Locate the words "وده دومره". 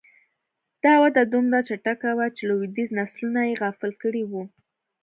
1.03-1.59